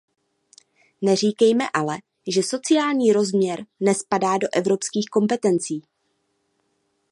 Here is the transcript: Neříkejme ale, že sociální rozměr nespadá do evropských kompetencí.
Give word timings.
Neříkejme 1.01 1.63
ale, 1.73 1.97
že 2.27 2.43
sociální 2.43 3.13
rozměr 3.13 3.65
nespadá 3.81 4.37
do 4.37 4.47
evropských 4.55 5.05
kompetencí. 5.11 5.81